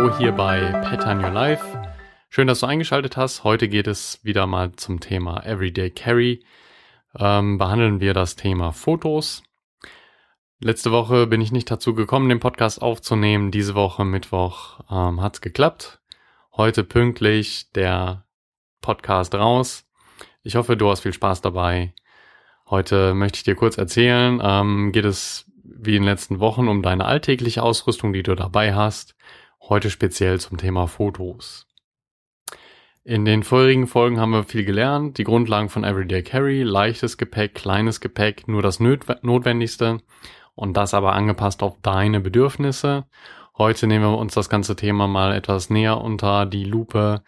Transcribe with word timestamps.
hallo 0.00 0.16
hier 0.16 0.32
bei 0.32 0.72
on 1.04 1.22
Your 1.22 1.30
Life. 1.30 1.62
Schön, 2.30 2.46
dass 2.46 2.60
du 2.60 2.66
eingeschaltet 2.66 3.18
hast. 3.18 3.44
Heute 3.44 3.68
geht 3.68 3.86
es 3.86 4.18
wieder 4.24 4.46
mal 4.46 4.72
zum 4.72 4.98
Thema 4.98 5.44
Everyday 5.44 5.90
Carry. 5.90 6.42
Ähm, 7.18 7.58
behandeln 7.58 8.00
wir 8.00 8.14
das 8.14 8.34
Thema 8.34 8.72
Fotos. 8.72 9.42
Letzte 10.58 10.90
Woche 10.90 11.26
bin 11.26 11.42
ich 11.42 11.52
nicht 11.52 11.70
dazu 11.70 11.92
gekommen, 11.92 12.30
den 12.30 12.40
Podcast 12.40 12.80
aufzunehmen. 12.80 13.50
Diese 13.50 13.74
Woche, 13.74 14.06
Mittwoch, 14.06 14.80
ähm, 14.90 15.20
hat's 15.20 15.42
geklappt. 15.42 16.00
Heute 16.56 16.82
pünktlich 16.82 17.70
der 17.72 18.24
Podcast 18.80 19.34
raus. 19.34 19.84
Ich 20.42 20.56
hoffe, 20.56 20.78
du 20.78 20.88
hast 20.88 21.00
viel 21.00 21.12
Spaß 21.12 21.42
dabei. 21.42 21.92
Heute 22.70 23.12
möchte 23.12 23.36
ich 23.36 23.42
dir 23.42 23.54
kurz 23.54 23.76
erzählen, 23.76 24.40
ähm, 24.42 24.92
geht 24.92 25.04
es 25.04 25.44
wie 25.62 25.96
in 25.96 26.04
den 26.04 26.08
letzten 26.08 26.40
Wochen 26.40 26.68
um 26.68 26.80
deine 26.80 27.04
alltägliche 27.04 27.62
Ausrüstung, 27.62 28.14
die 28.14 28.22
du 28.22 28.34
dabei 28.34 28.74
hast. 28.74 29.14
Heute 29.68 29.90
speziell 29.90 30.40
zum 30.40 30.56
Thema 30.56 30.88
Fotos. 30.88 31.66
In 33.04 33.24
den 33.24 33.42
vorherigen 33.42 33.86
Folgen 33.86 34.18
haben 34.18 34.32
wir 34.32 34.42
viel 34.44 34.64
gelernt, 34.64 35.18
die 35.18 35.24
Grundlagen 35.24 35.68
von 35.68 35.84
Everyday 35.84 36.22
Carry, 36.22 36.62
leichtes 36.62 37.18
Gepäck, 37.18 37.54
kleines 37.54 38.00
Gepäck, 38.00 38.48
nur 38.48 38.62
das 38.62 38.80
Notwendigste 38.80 39.98
und 40.54 40.76
das 40.76 40.92
aber 40.92 41.12
angepasst 41.12 41.62
auf 41.62 41.78
deine 41.82 42.20
Bedürfnisse. 42.20 43.04
Heute 43.56 43.86
nehmen 43.86 44.04
wir 44.04 44.18
uns 44.18 44.34
das 44.34 44.48
ganze 44.48 44.76
Thema 44.76 45.06
mal 45.06 45.34
etwas 45.34 45.70
näher 45.70 46.00
unter 46.00 46.46
die 46.46 46.64
Lupe, 46.64 47.22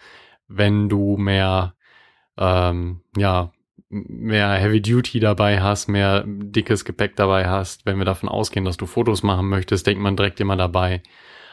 wenn 0.48 0.88
du 0.88 1.16
mehr, 1.18 1.74
ähm, 2.38 3.02
ja, 3.16 3.52
mehr 3.88 4.52
Heavy 4.54 4.80
Duty 4.80 5.20
dabei 5.20 5.60
hast, 5.60 5.87
mehr 5.87 6.24
dickes 6.26 6.84
Gepäck 6.84 7.14
dabei 7.14 7.48
hast, 7.48 7.87
wenn 7.87 7.98
wir 7.98 8.06
davon 8.06 8.28
ausgehen, 8.28 8.64
dass 8.64 8.78
du 8.78 8.87
Fotos 8.87 9.23
machen 9.23 9.48
möchtest, 9.48 9.87
denkt 9.87 10.02
man 10.02 10.16
direkt 10.16 10.40
immer 10.40 10.56
dabei 10.56 11.02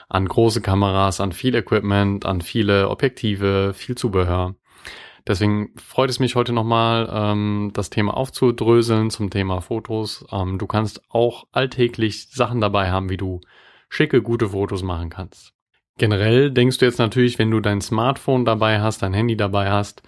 an 0.10 0.28
große 0.28 0.62
Kameras, 0.62 1.22
an 1.22 1.32
viel 1.32 1.56
Equipment, 1.56 2.26
an 2.26 2.42
viele 2.42 2.90
Objektive, 2.90 3.74
viel 3.74 3.96
Zubehör. 3.96 4.56
Deswegen 5.28 5.72
freut 5.78 6.10
es 6.10 6.20
mich 6.20 6.36
heute 6.36 6.54
nochmal, 6.54 7.08
ähm, 7.14 7.70
das 7.74 7.92
Thema 7.92 8.18
aufzudröseln 8.18 9.12
zum 9.12 9.30
Thema 9.30 9.62
Fotos. 9.62 10.26
Ähm, 10.32 10.58
du 10.58 10.66
kannst 10.66 11.04
auch 11.10 11.46
alltäglich 11.52 12.30
Sachen 12.30 12.62
dabei 12.62 12.90
haben, 12.90 13.10
wie 13.10 13.18
du 13.18 13.42
schicke, 13.90 14.24
gute 14.24 14.50
Fotos 14.50 14.82
machen 14.82 15.12
kannst. 15.12 15.54
Generell 15.98 16.50
denkst 16.50 16.80
du 16.80 16.86
jetzt 16.86 16.98
natürlich, 16.98 17.38
wenn 17.38 17.52
du 17.52 17.60
dein 17.60 17.82
Smartphone 17.82 18.46
dabei 18.46 18.82
hast, 18.82 19.04
dein 19.04 19.14
Handy 19.14 19.38
dabei 19.38 19.70
hast, 19.70 20.02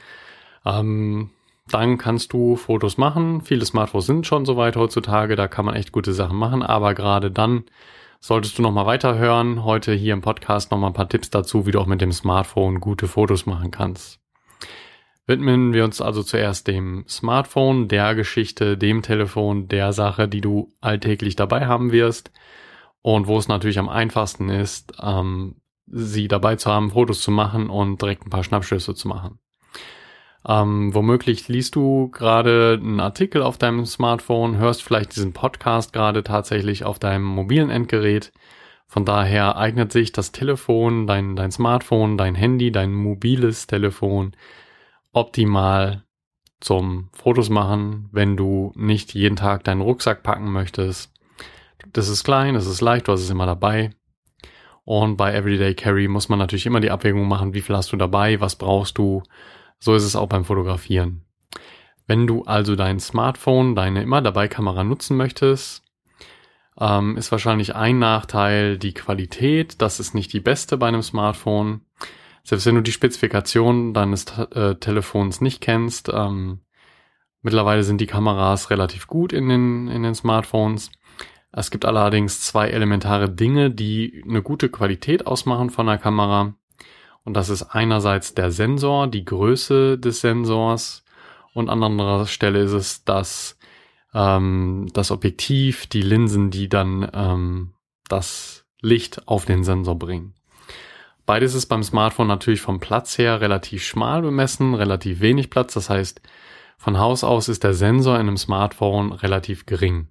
ähm, 0.66 1.30
dann 1.70 1.98
kannst 1.98 2.34
du 2.34 2.56
Fotos 2.56 2.98
machen. 2.98 3.42
Viele 3.42 3.66
Smartphones 3.66 4.08
sind 4.08 4.26
schon 4.26 4.46
so 4.46 4.58
weit 4.58 4.76
heutzutage, 4.76 5.36
da 5.36 5.48
kann 5.48 5.66
man 5.66 5.76
echt 5.76 5.92
gute 5.92 6.14
Sachen 6.14 6.38
machen, 6.38 6.64
aber 6.64 6.96
gerade 6.96 7.30
dann 7.30 7.66
solltest 8.22 8.58
du 8.58 8.62
nochmal 8.62 8.86
weiterhören. 8.86 9.64
Heute 9.66 9.94
hier 9.94 10.14
im 10.14 10.22
Podcast 10.22 10.72
nochmal 10.72 10.92
ein 10.92 10.94
paar 10.94 11.10
Tipps 11.10 11.32
dazu, 11.32 11.66
wie 11.66 11.72
du 11.72 11.80
auch 11.80 11.88
mit 11.88 12.02
dem 12.02 12.12
Smartphone 12.12 12.80
gute 12.80 13.08
Fotos 13.08 13.48
machen 13.48 13.72
kannst. 13.72 14.20
Widmen 15.26 15.74
wir 15.74 15.84
uns 15.84 16.02
also 16.02 16.24
zuerst 16.24 16.68
dem 16.68 17.04
Smartphone, 17.08 17.88
der 17.88 18.16
Geschichte, 18.16 18.78
dem 18.78 19.02
Telefon, 19.02 19.68
der 19.68 19.92
Sache, 19.92 20.28
die 20.28 20.42
du 20.42 20.74
alltäglich 20.82 21.36
dabei 21.36 21.66
haben 21.66 21.92
wirst 21.92 22.32
und 23.02 23.28
wo 23.28 23.38
es 23.38 23.48
natürlich 23.48 23.80
am 23.80 23.90
einfachsten 23.90 24.50
ist, 24.50 24.94
ähm, 25.02 25.56
sie 25.88 26.28
dabei 26.28 26.56
zu 26.58 26.72
haben, 26.72 26.92
Fotos 26.92 27.22
zu 27.22 27.32
machen 27.32 27.70
und 27.70 28.02
direkt 28.02 28.26
ein 28.26 28.30
paar 28.30 28.44
Schnappschüsse 28.44 28.94
zu 28.94 29.08
machen. 29.08 29.40
Ähm, 30.48 30.94
womöglich 30.94 31.48
liest 31.48 31.76
du 31.76 32.10
gerade 32.10 32.80
einen 32.82 33.00
Artikel 33.00 33.44
auf 33.44 33.58
deinem 33.58 33.86
Smartphone, 33.86 34.58
hörst 34.58 34.84
vielleicht 34.84 35.16
diesen 35.16 35.34
Podcast 35.34 35.94
gerade 35.94 36.24
tatsächlich 36.24 36.84
auf 36.84 36.98
deinem 36.98 37.24
mobilen 37.24 37.70
Endgerät. 37.70 38.32
Von 38.88 39.06
daher 39.06 39.56
eignet 39.56 39.92
sich 39.92 40.12
das 40.12 40.32
Telefon, 40.32 41.08
dein, 41.08 41.36
dein 41.36 41.52
Smartphone, 41.52 42.18
dein 42.18 42.36
Handy, 42.36 42.72
dein 42.72 42.94
mobiles 42.94 43.68
Telefon 43.68 44.36
optimal 45.14 46.04
zum 46.60 47.10
Fotos 47.14 47.50
machen, 47.50 48.10
wenn 48.12 48.36
du 48.36 48.72
nicht 48.76 49.14
jeden 49.14 49.36
Tag 49.36 49.64
deinen 49.64 49.82
Rucksack 49.82 50.24
packen 50.24 50.52
möchtest. 50.52 51.14
Das 51.94 52.10
ist 52.10 52.24
klein, 52.24 52.54
das 52.54 52.68
ist 52.68 52.82
leicht, 52.82 53.08
du 53.08 53.12
hast 53.12 53.22
es 53.22 53.30
immer 53.30 53.46
dabei. 53.46 53.92
Und 54.84 55.18
bei 55.18 55.34
Everyday 55.34 55.74
Carry 55.76 56.08
muss 56.08 56.30
man 56.30 56.40
natürlich 56.40 56.66
immer 56.66 56.80
die 56.80 56.92
Abwägung 56.92 57.28
machen, 57.28 57.54
wie 57.54 57.62
viel 57.62 57.76
hast 57.76 57.92
du 57.92 57.98
dabei, 57.98 58.42
was 58.42 58.56
brauchst 58.56 58.98
du. 58.98 59.24
So 59.82 59.96
ist 59.96 60.04
es 60.04 60.16
auch 60.16 60.30
beim 60.30 60.46
Fotografieren. 60.46 61.26
Wenn 62.06 62.28
du 62.28 62.44
also 62.44 62.76
dein 62.76 63.00
Smartphone, 63.00 63.76
deine 63.76 64.04
immer 64.04 64.22
dabei 64.22 64.48
Kamera 64.48 64.84
nutzen 64.84 65.18
möchtest, 65.18 65.84
ähm, 66.80 67.18
ist 67.18 67.32
wahrscheinlich 67.32 67.76
ein 67.76 68.00
Nachteil 68.00 68.78
die 68.78 68.94
Qualität. 68.94 69.82
Das 69.82 70.00
ist 70.00 70.14
nicht 70.14 70.32
die 70.34 70.40
beste 70.40 70.78
bei 70.78 70.88
einem 70.88 71.02
Smartphone. 71.02 71.82
Selbst 72.44 72.66
wenn 72.66 72.76
du 72.76 72.82
die 72.82 72.92
Spezifikation 72.92 73.94
deines 73.94 74.26
äh, 74.38 74.76
Telefons 74.76 75.42
nicht 75.42 75.62
kennst, 75.62 76.10
ähm, 76.14 76.62
mittlerweile 77.42 77.84
sind 77.84 78.00
die 78.02 78.08
Kameras 78.08 78.70
relativ 78.70 79.08
gut 79.08 79.34
in 79.34 79.50
den, 79.50 79.88
in 79.88 80.04
den 80.04 80.16
Smartphones. 80.16 80.92
Es 81.52 81.72
gibt 81.72 81.86
allerdings 81.86 82.42
zwei 82.42 82.70
elementare 82.70 83.30
Dinge, 83.30 83.72
die 83.72 84.24
eine 84.28 84.44
gute 84.44 84.70
Qualität 84.70 85.28
ausmachen 85.28 85.70
von 85.70 85.88
der 85.88 85.98
Kamera. 85.98 86.54
Und 87.24 87.36
das 87.36 87.50
ist 87.50 87.64
einerseits 87.64 88.34
der 88.34 88.52
Sensor, 88.52 89.08
die 89.08 89.26
Größe 89.26 89.98
des 89.98 90.22
Sensors 90.22 91.04
und 91.54 91.70
an 91.70 91.84
anderer 91.84 92.26
Stelle 92.28 92.60
ist 92.60 92.72
es 92.72 93.04
das, 93.04 93.58
ähm, 94.14 94.88
das 94.94 95.12
Objektiv, 95.12 95.88
die 95.88 96.02
Linsen, 96.02 96.50
die 96.50 96.70
dann 96.70 97.10
ähm, 97.14 97.74
das 98.08 98.66
Licht 98.82 99.28
auf 99.28 99.46
den 99.46 99.64
Sensor 99.64 99.98
bringen. 99.98 100.34
Beides 101.26 101.54
ist 101.54 101.68
beim 101.68 101.84
Smartphone 101.84 102.28
natürlich 102.28 102.62
vom 102.62 102.80
Platz 102.80 103.18
her 103.18 103.40
relativ 103.42 103.84
schmal 103.84 104.22
bemessen, 104.22 104.74
relativ 104.74 105.22
wenig 105.22 105.50
Platz. 105.50 105.74
Das 105.76 105.90
heißt, 105.90 106.22
von 106.78 106.98
Haus 106.98 107.24
aus 107.24 107.48
ist 107.48 107.64
der 107.64 107.74
Sensor 107.74 108.16
in 108.16 108.22
einem 108.22 108.38
Smartphone 108.38 109.12
relativ 109.12 109.66
gering. 109.66 110.08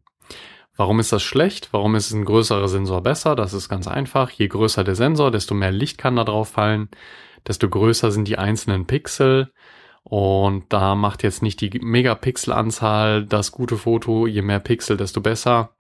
Warum 0.81 0.99
ist 0.99 1.13
das 1.13 1.23
schlecht? 1.23 1.69
Warum 1.73 1.95
ist 1.95 2.11
ein 2.11 2.25
größerer 2.25 2.67
Sensor 2.67 3.03
besser? 3.03 3.37
Das 3.37 3.53
ist 3.53 3.69
ganz 3.69 3.87
einfach. 3.87 4.31
Je 4.31 4.49
größer 4.49 4.83
der 4.83 4.95
Sensor, 4.95 5.31
desto 5.31 5.55
mehr 5.55 5.73
Licht 5.73 5.99
kann 5.99 6.17
da 6.17 6.25
drauf 6.25 6.49
fallen, 6.49 6.89
desto 7.47 7.69
größer 7.69 8.11
sind 8.11 8.27
die 8.27 8.39
einzelnen 8.39 8.87
Pixel. 8.87 9.53
Und 10.05 10.73
da 10.73 10.95
macht 10.95 11.23
jetzt 11.23 11.43
nicht 11.43 11.61
die 11.61 11.79
Megapixelanzahl 11.81 13.27
das 13.27 13.53
gute 13.53 13.77
Foto. 13.77 14.27
Je 14.27 14.41
mehr 14.41 14.59
Pixel, 14.59 14.97
desto 14.97 15.21
besser. 15.21 15.75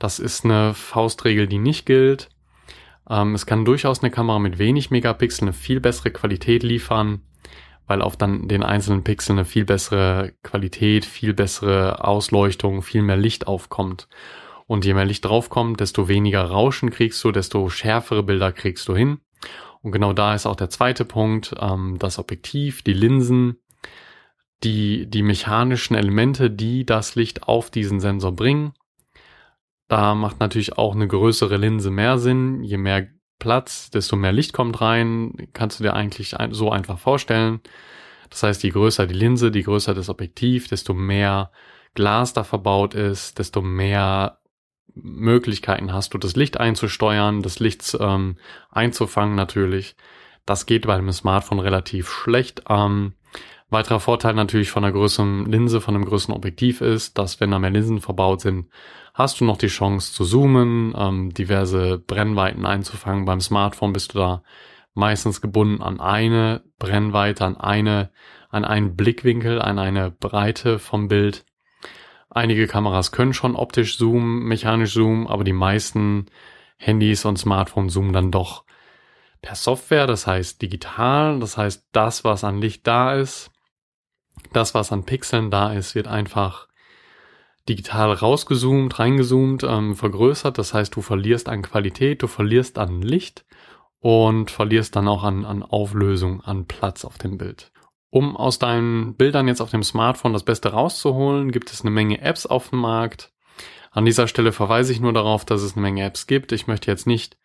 Das 0.00 0.18
ist 0.18 0.44
eine 0.44 0.74
Faustregel, 0.74 1.46
die 1.46 1.58
nicht 1.58 1.86
gilt. 1.86 2.28
Ähm, 3.08 3.36
es 3.36 3.46
kann 3.46 3.64
durchaus 3.64 4.02
eine 4.02 4.10
Kamera 4.10 4.40
mit 4.40 4.58
wenig 4.58 4.90
Megapixel 4.90 5.44
eine 5.44 5.52
viel 5.52 5.78
bessere 5.78 6.10
Qualität 6.10 6.64
liefern, 6.64 7.22
weil 7.86 8.02
auf 8.02 8.16
dann 8.16 8.48
den 8.48 8.62
einzelnen 8.62 9.04
Pixeln 9.04 9.38
eine 9.38 9.44
viel 9.44 9.64
bessere 9.64 10.32
Qualität, 10.42 11.04
viel 11.04 11.34
bessere 11.34 12.04
Ausleuchtung, 12.04 12.82
viel 12.82 13.02
mehr 13.02 13.16
Licht 13.16 13.46
aufkommt. 13.46 14.08
Und 14.66 14.84
je 14.84 14.94
mehr 14.94 15.04
Licht 15.04 15.24
draufkommt, 15.24 15.80
desto 15.80 16.08
weniger 16.08 16.44
Rauschen 16.44 16.90
kriegst 16.90 17.22
du, 17.24 17.32
desto 17.32 17.68
schärfere 17.68 18.22
Bilder 18.22 18.52
kriegst 18.52 18.88
du 18.88 18.96
hin. 18.96 19.18
Und 19.82 19.92
genau 19.92 20.12
da 20.12 20.34
ist 20.34 20.46
auch 20.46 20.56
der 20.56 20.70
zweite 20.70 21.04
Punkt, 21.04 21.54
ähm, 21.60 21.96
das 21.98 22.18
Objektiv, 22.18 22.82
die 22.82 22.92
Linsen, 22.92 23.56
die, 24.62 25.10
die 25.10 25.22
mechanischen 25.22 25.96
Elemente, 25.96 26.50
die 26.50 26.86
das 26.86 27.16
Licht 27.16 27.42
auf 27.42 27.70
diesen 27.70 27.98
Sensor 27.98 28.32
bringen. 28.32 28.72
Da 29.88 30.14
macht 30.14 30.40
natürlich 30.40 30.78
auch 30.78 30.94
eine 30.94 31.08
größere 31.08 31.56
Linse 31.56 31.90
mehr 31.90 32.18
Sinn. 32.18 32.62
Je 32.62 32.78
mehr 32.78 33.08
Platz, 33.42 33.90
desto 33.90 34.14
mehr 34.14 34.30
Licht 34.30 34.52
kommt 34.52 34.80
rein. 34.80 35.48
Kannst 35.52 35.80
du 35.80 35.82
dir 35.82 35.94
eigentlich 35.94 36.36
so 36.52 36.70
einfach 36.70 36.96
vorstellen. 36.96 37.60
Das 38.30 38.44
heißt, 38.44 38.62
je 38.62 38.70
größer 38.70 39.08
die 39.08 39.14
Linse, 39.14 39.50
je 39.52 39.62
größer 39.62 39.94
das 39.94 40.08
Objektiv, 40.08 40.68
desto 40.68 40.94
mehr 40.94 41.50
Glas 41.94 42.32
da 42.34 42.44
verbaut 42.44 42.94
ist, 42.94 43.40
desto 43.40 43.60
mehr 43.60 44.38
Möglichkeiten 44.94 45.92
hast 45.92 46.14
du, 46.14 46.18
das 46.18 46.36
Licht 46.36 46.60
einzusteuern, 46.60 47.42
das 47.42 47.58
Licht 47.58 47.96
ähm, 47.98 48.36
einzufangen 48.70 49.34
natürlich. 49.34 49.96
Das 50.46 50.64
geht 50.64 50.86
bei 50.86 50.94
einem 50.94 51.10
Smartphone 51.10 51.58
relativ 51.58 52.10
schlecht. 52.10 52.62
Ähm, 52.68 53.14
weiterer 53.70 53.98
Vorteil 53.98 54.34
natürlich 54.34 54.70
von 54.70 54.84
einer 54.84 54.92
größeren 54.92 55.46
Linse, 55.46 55.80
von 55.80 55.96
einem 55.96 56.04
größeren 56.04 56.36
Objektiv 56.36 56.80
ist, 56.80 57.18
dass 57.18 57.40
wenn 57.40 57.50
da 57.50 57.58
mehr 57.58 57.70
Linsen 57.70 58.00
verbaut 58.00 58.40
sind, 58.40 58.68
hast 59.14 59.40
du 59.40 59.44
noch 59.44 59.58
die 59.58 59.68
Chance 59.68 60.12
zu 60.12 60.24
zoomen, 60.24 60.94
ähm, 60.96 61.34
diverse 61.34 61.98
Brennweiten 61.98 62.66
einzufangen. 62.66 63.24
Beim 63.24 63.40
Smartphone 63.40 63.92
bist 63.92 64.14
du 64.14 64.18
da 64.18 64.42
meistens 64.94 65.40
gebunden 65.40 65.82
an 65.82 66.00
eine 66.00 66.62
Brennweite, 66.78 67.44
an 67.44 67.56
eine, 67.56 68.10
an 68.50 68.64
einen 68.64 68.96
Blickwinkel, 68.96 69.60
an 69.60 69.78
eine 69.78 70.10
Breite 70.10 70.78
vom 70.78 71.08
Bild. 71.08 71.44
Einige 72.30 72.66
Kameras 72.66 73.12
können 73.12 73.34
schon 73.34 73.56
optisch 73.56 73.98
zoomen, 73.98 74.44
mechanisch 74.44 74.94
zoomen, 74.94 75.26
aber 75.26 75.44
die 75.44 75.52
meisten 75.52 76.26
Handys 76.76 77.24
und 77.24 77.38
Smartphones 77.38 77.92
zoomen 77.92 78.12
dann 78.12 78.30
doch 78.30 78.64
per 79.42 79.54
Software, 79.54 80.06
das 80.06 80.26
heißt 80.26 80.62
digital, 80.62 81.40
das 81.40 81.56
heißt 81.58 81.88
das, 81.92 82.24
was 82.24 82.44
an 82.44 82.60
Licht 82.60 82.86
da 82.86 83.14
ist, 83.14 83.50
das, 84.52 84.74
was 84.74 84.92
an 84.92 85.04
Pixeln 85.04 85.50
da 85.50 85.72
ist, 85.72 85.94
wird 85.94 86.06
einfach 86.06 86.68
digital 87.68 88.12
rausgezoomt, 88.12 88.98
reingezoomt, 88.98 89.64
ähm, 89.64 89.94
vergrößert. 89.94 90.58
Das 90.58 90.74
heißt, 90.74 90.94
du 90.94 91.02
verlierst 91.02 91.48
an 91.48 91.62
Qualität, 91.62 92.22
du 92.22 92.26
verlierst 92.26 92.78
an 92.78 93.02
Licht 93.02 93.44
und 94.00 94.50
verlierst 94.50 94.96
dann 94.96 95.08
auch 95.08 95.22
an, 95.22 95.44
an 95.44 95.62
Auflösung, 95.62 96.40
an 96.40 96.66
Platz 96.66 97.04
auf 97.04 97.18
dem 97.18 97.38
Bild. 97.38 97.70
Um 98.10 98.36
aus 98.36 98.58
deinen 98.58 99.14
Bildern 99.14 99.48
jetzt 99.48 99.60
auf 99.60 99.70
dem 99.70 99.82
Smartphone 99.82 100.32
das 100.32 100.42
Beste 100.42 100.70
rauszuholen, 100.70 101.50
gibt 101.50 101.72
es 101.72 101.80
eine 101.80 101.90
Menge 101.90 102.20
Apps 102.20 102.44
auf 102.44 102.70
dem 102.70 102.80
Markt. 102.80 103.32
An 103.90 104.04
dieser 104.04 104.26
Stelle 104.26 104.52
verweise 104.52 104.92
ich 104.92 105.00
nur 105.00 105.12
darauf, 105.12 105.44
dass 105.44 105.62
es 105.62 105.74
eine 105.74 105.82
Menge 105.82 106.04
Apps 106.04 106.26
gibt. 106.26 106.52
Ich 106.52 106.66
möchte 106.66 106.90
jetzt 106.90 107.06
nicht 107.06 107.38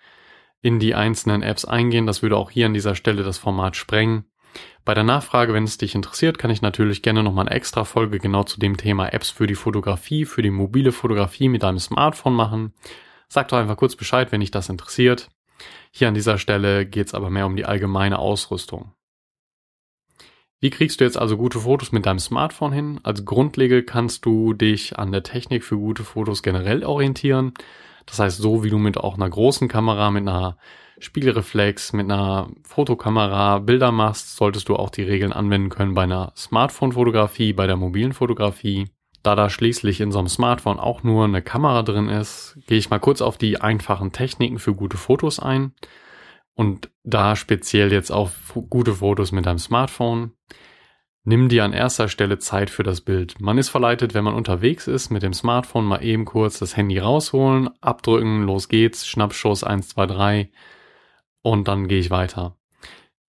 in 0.62 0.80
die 0.80 0.96
einzelnen 0.96 1.44
Apps 1.44 1.66
eingehen. 1.66 2.08
Das 2.08 2.22
würde 2.22 2.38
auch 2.38 2.52
hier 2.52 2.66
an 2.66 2.74
dieser 2.74 2.96
Stelle 2.96 3.24
das 3.24 3.38
Format 3.38 3.76
sprengen. 3.76 4.26
Bei 4.86 4.94
der 4.94 5.04
Nachfrage, 5.04 5.54
wenn 5.54 5.66
es 5.66 5.78
dich 5.78 5.96
interessiert, 5.96 6.38
kann 6.38 6.52
ich 6.52 6.62
natürlich 6.62 7.02
gerne 7.02 7.24
nochmal 7.24 7.48
eine 7.48 7.56
extra 7.56 7.84
Folge 7.84 8.20
genau 8.20 8.44
zu 8.44 8.60
dem 8.60 8.78
Thema 8.78 9.12
Apps 9.12 9.30
für 9.30 9.48
die 9.48 9.56
Fotografie, 9.56 10.26
für 10.26 10.42
die 10.42 10.50
mobile 10.50 10.92
Fotografie 10.92 11.50
mit 11.50 11.64
deinem 11.64 11.80
Smartphone 11.80 12.34
machen. 12.34 12.74
Sag 13.28 13.50
doch 13.50 13.58
einfach 13.58 13.78
kurz 13.78 13.96
Bescheid, 13.96 14.32
wenn 14.32 14.40
dich 14.40 14.52
das 14.52 14.70
interessiert. 14.70 15.30
Hier 15.92 16.08
an 16.08 16.14
dieser 16.14 16.38
Stelle 16.38 16.86
geht 16.86 17.08
es 17.08 17.14
aber 17.14 17.30
mehr 17.30 17.46
um 17.46 17.56
die 17.56 17.66
allgemeine 17.66 18.20
Ausrüstung. 18.20 18.94
Wie 20.60 20.70
kriegst 20.72 21.00
du 21.00 21.04
jetzt 21.04 21.18
also 21.18 21.38
gute 21.38 21.60
Fotos 21.60 21.92
mit 21.92 22.06
deinem 22.06 22.20
Smartphone 22.20 22.72
hin? 22.72 23.00
Als 23.04 23.26
Grundregel 23.26 23.84
kannst 23.84 24.26
du 24.26 24.54
dich 24.54 24.98
an 24.98 25.12
der 25.12 25.22
Technik 25.22 25.64
für 25.64 25.78
gute 25.78 26.04
Fotos 26.04 26.42
generell 26.42 26.84
orientieren. 26.84 27.54
Das 28.08 28.20
heißt, 28.20 28.38
so 28.38 28.64
wie 28.64 28.70
du 28.70 28.80
mit 28.80 28.98
auch 28.98 29.16
einer 29.16 29.30
großen 29.30 29.68
Kamera, 29.68 30.10
mit 30.10 30.28
einer 30.28 30.58
Spiegelreflex, 31.00 31.94
mit 31.94 32.12
einer 32.12 32.50
Fotokamera 32.64 33.60
Bilder 33.60 33.92
machst, 33.92 34.36
solltest 34.36 34.70
du 34.70 34.76
auch 34.76 34.90
die 34.90 35.04
Regeln 35.04 35.34
anwenden 35.34 35.70
können 35.70 35.94
bei 35.94 36.04
einer 36.04 36.34
Smartphone-Fotografie, 36.36 37.54
bei 37.54 37.68
der 37.68 37.78
mobilen 37.78 38.14
Fotografie. 38.14 38.90
Da 39.24 39.36
da 39.36 39.50
schließlich 39.50 40.02
in 40.02 40.12
so 40.12 40.20
einem 40.20 40.28
Smartphone 40.28 40.80
auch 40.80 41.04
nur 41.04 41.26
eine 41.26 41.42
Kamera 41.42 41.84
drin 41.84 42.10
ist, 42.10 42.58
gehe 42.68 42.78
ich 42.78 42.90
mal 42.90 43.00
kurz 43.00 43.22
auf 43.22 43.38
die 43.38 43.60
einfachen 43.60 44.12
Techniken 44.12 44.60
für 44.60 44.74
gute 44.74 44.98
Fotos 44.98 45.40
ein 45.40 45.74
und 46.56 46.90
da 47.04 47.36
speziell 47.36 47.92
jetzt 47.92 48.12
auf 48.12 48.54
gute 48.70 48.96
Fotos 48.96 49.32
mit 49.32 49.46
deinem 49.46 49.60
Smartphone. 49.60 50.32
Nimm 51.24 51.50
dir 51.50 51.66
an 51.66 51.74
erster 51.74 52.08
Stelle 52.08 52.40
Zeit 52.40 52.70
für 52.70 52.84
das 52.84 53.02
Bild. 53.02 53.42
Man 53.42 53.58
ist 53.58 53.70
verleitet, 53.70 54.14
wenn 54.14 54.24
man 54.24 54.34
unterwegs 54.34 54.88
ist, 54.88 55.10
mit 55.10 55.24
dem 55.24 55.34
Smartphone 55.34 55.86
mal 55.86 56.04
eben 56.04 56.26
kurz 56.26 56.58
das 56.58 56.78
Handy 56.78 56.98
rausholen, 56.98 57.70
abdrücken, 57.82 58.44
los 58.44 58.70
geht's, 58.70 59.06
Schnappschuss 59.06 59.64
1, 59.64 59.90
2, 59.90 60.06
3 60.06 60.50
und 61.52 61.68
dann 61.68 61.88
gehe 61.88 62.00
ich 62.00 62.12
weiter. 62.12 62.58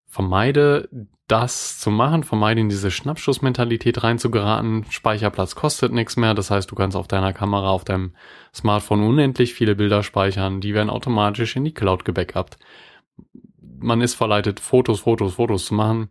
Vermeide 0.07 0.89
das 1.29 1.79
zu 1.79 1.91
machen, 1.91 2.25
vermeide 2.25 2.61
in 2.61 2.69
diese 2.69 2.91
Schnappschussmentalität 2.91 4.03
reinzugeraten. 4.03 4.85
Speicherplatz 4.91 5.55
kostet 5.55 5.93
nichts 5.93 6.17
mehr, 6.17 6.35
das 6.35 6.51
heißt, 6.51 6.71
du 6.71 6.75
kannst 6.75 6.97
auf 6.97 7.07
deiner 7.07 7.33
Kamera, 7.33 7.69
auf 7.69 7.85
deinem 7.85 8.15
Smartphone 8.53 9.07
unendlich 9.07 9.55
viele 9.55 9.77
Bilder 9.77 10.03
speichern, 10.03 10.61
die 10.61 10.75
werden 10.75 10.91
automatisch 10.91 11.55
in 11.55 11.65
die 11.65 11.75
Cloud 11.75 12.05
gebackupt. 12.05 12.57
Man 13.79 14.01
ist 14.01 14.15
verleitet, 14.15 14.59
Fotos, 14.59 15.01
Fotos, 15.01 15.35
Fotos 15.35 15.67
zu 15.67 15.75
machen. 15.75 16.11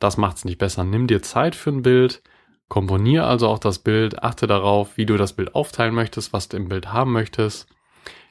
Das 0.00 0.16
macht's 0.16 0.44
nicht 0.44 0.58
besser. 0.58 0.82
Nimm 0.82 1.06
dir 1.06 1.22
Zeit 1.22 1.54
für 1.54 1.70
ein 1.70 1.82
Bild, 1.82 2.22
komponier 2.68 3.26
also 3.26 3.46
auch 3.46 3.60
das 3.60 3.78
Bild, 3.78 4.24
achte 4.24 4.48
darauf, 4.48 4.96
wie 4.96 5.06
du 5.06 5.16
das 5.16 5.34
Bild 5.34 5.54
aufteilen 5.54 5.94
möchtest, 5.94 6.32
was 6.32 6.48
du 6.48 6.56
im 6.56 6.68
Bild 6.68 6.92
haben 6.92 7.12
möchtest. 7.12 7.68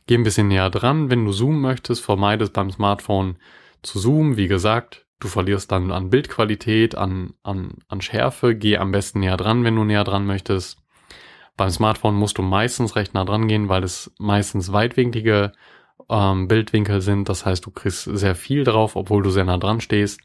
Geh 0.05 0.15
ein 0.15 0.23
bisschen 0.23 0.49
näher 0.49 0.69
dran, 0.69 1.09
wenn 1.09 1.25
du 1.25 1.31
zoomen 1.31 1.61
möchtest, 1.61 2.03
vermeide 2.03 2.43
es 2.43 2.49
beim 2.49 2.71
Smartphone 2.71 3.37
zu 3.81 3.99
zoomen. 3.99 4.37
Wie 4.37 4.47
gesagt, 4.47 5.05
du 5.19 5.27
verlierst 5.27 5.71
dann 5.71 5.91
an 5.91 6.09
Bildqualität, 6.09 6.95
an, 6.95 7.33
an, 7.43 7.75
an 7.87 8.01
Schärfe. 8.01 8.55
Geh 8.55 8.77
am 8.77 8.91
besten 8.91 9.21
näher 9.21 9.37
dran, 9.37 9.63
wenn 9.63 9.75
du 9.75 9.83
näher 9.83 10.03
dran 10.03 10.25
möchtest. 10.25 10.77
Beim 11.55 11.69
Smartphone 11.69 12.15
musst 12.15 12.37
du 12.37 12.41
meistens 12.41 12.95
recht 12.95 13.13
nah 13.13 13.25
dran 13.25 13.47
gehen, 13.47 13.69
weil 13.69 13.83
es 13.83 14.11
meistens 14.17 14.73
weitwinklige 14.73 15.51
ähm, 16.09 16.47
Bildwinkel 16.47 17.01
sind. 17.01 17.29
Das 17.29 17.45
heißt, 17.45 17.65
du 17.65 17.71
kriegst 17.71 18.03
sehr 18.03 18.35
viel 18.35 18.63
drauf, 18.63 18.95
obwohl 18.95 19.23
du 19.23 19.29
sehr 19.29 19.45
nah 19.45 19.57
dran 19.57 19.79
stehst. 19.79 20.19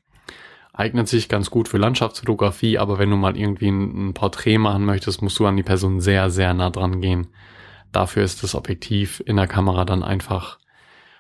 Eignet 0.72 1.08
sich 1.08 1.28
ganz 1.28 1.50
gut 1.50 1.68
für 1.68 1.78
Landschaftsfotografie, 1.78 2.78
aber 2.78 2.98
wenn 2.98 3.10
du 3.10 3.16
mal 3.16 3.36
irgendwie 3.36 3.68
ein, 3.68 4.08
ein 4.08 4.14
Porträt 4.14 4.58
machen 4.58 4.84
möchtest, 4.84 5.22
musst 5.22 5.38
du 5.38 5.46
an 5.46 5.56
die 5.56 5.62
Person 5.62 6.00
sehr, 6.00 6.30
sehr 6.30 6.54
nah 6.54 6.70
dran 6.70 7.00
gehen. 7.00 7.28
Dafür 7.92 8.24
ist 8.24 8.42
das 8.42 8.54
Objektiv 8.54 9.22
in 9.24 9.36
der 9.36 9.46
Kamera 9.46 9.84
dann 9.84 10.02
einfach 10.02 10.58